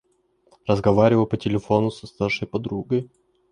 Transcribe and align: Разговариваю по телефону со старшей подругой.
Разговариваю 0.67 1.27
по 1.27 1.37
телефону 1.37 1.91
со 1.91 2.07
старшей 2.07 2.47
подругой. 2.47 3.11